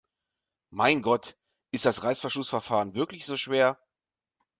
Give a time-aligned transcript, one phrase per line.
[0.71, 1.37] Mein Gott,
[1.71, 3.79] ist das Reißverschlussverfahren wirklich so schwer?